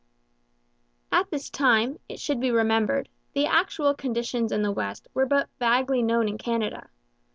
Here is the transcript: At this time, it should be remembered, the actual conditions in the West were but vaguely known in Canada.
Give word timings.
At 1.11 1.29
this 1.29 1.51
time, 1.51 1.99
it 2.09 2.19
should 2.19 2.39
be 2.39 2.49
remembered, 2.49 3.07
the 3.33 3.45
actual 3.45 3.93
conditions 3.93 4.51
in 4.51 4.63
the 4.63 4.71
West 4.71 5.07
were 5.13 5.27
but 5.27 5.47
vaguely 5.59 6.01
known 6.01 6.27
in 6.27 6.39
Canada. 6.39 6.89